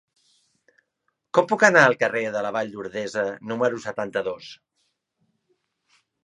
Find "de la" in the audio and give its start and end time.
2.35-2.53